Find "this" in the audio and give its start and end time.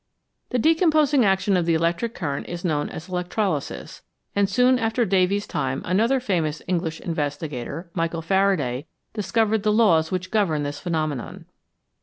10.63-10.79